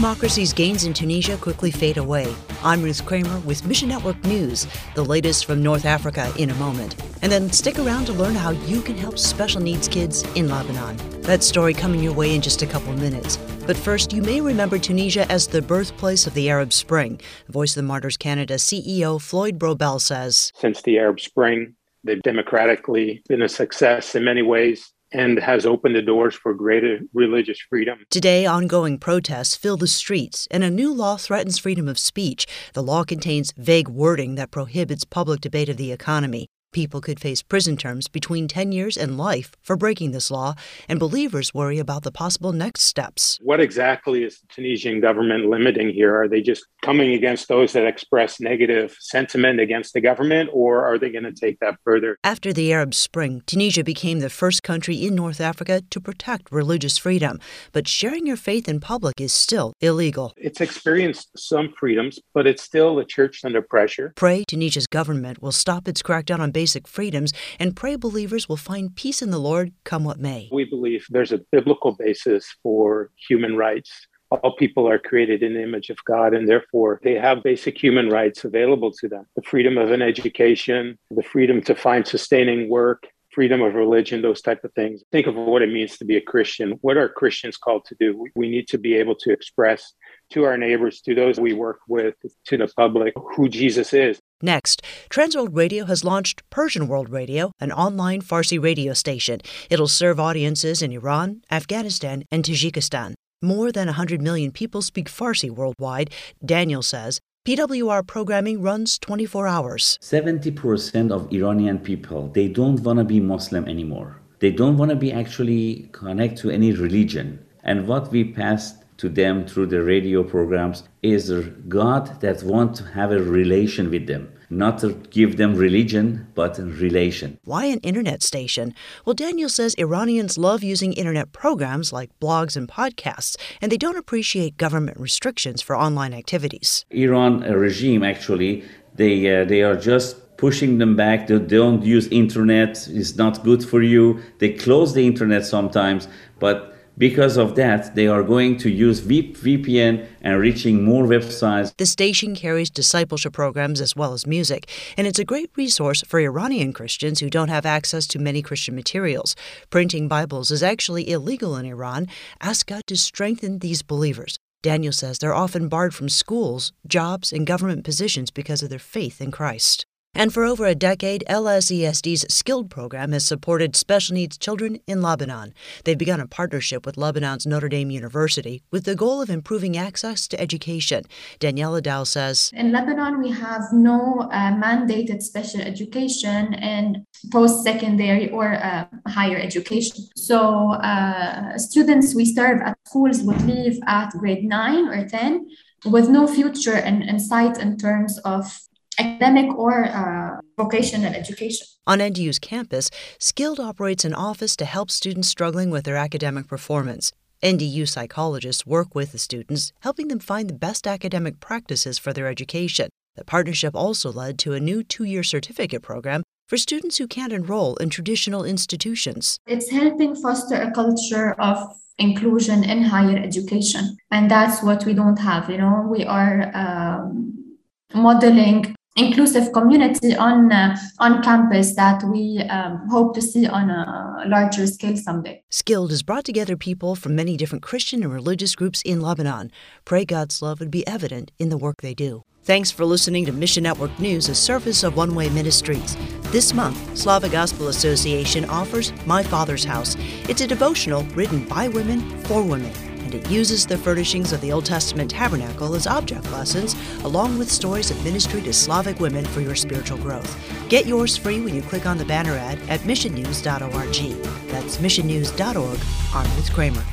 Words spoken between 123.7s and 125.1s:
with them, not to